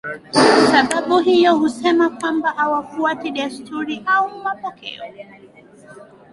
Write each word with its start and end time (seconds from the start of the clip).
sababu 0.71 1.19
hiyo 1.19 1.55
husema 1.55 2.09
kwamba 2.09 2.49
hawafuati 2.51 3.31
desturi 3.31 4.03
au 4.05 4.37
mapokeo 4.37 5.03